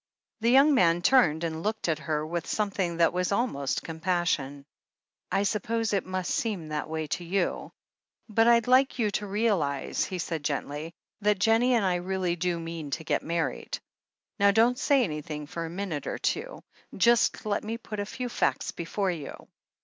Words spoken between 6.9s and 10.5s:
to you. But I'd like you to realize," he said